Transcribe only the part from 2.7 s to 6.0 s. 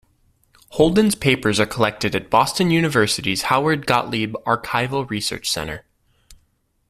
University's Howard Gotlieb Archival Research Center.